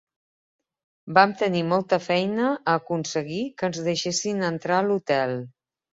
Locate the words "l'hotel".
4.89-5.37